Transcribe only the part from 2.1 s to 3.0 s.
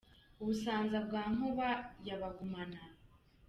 Bagumana.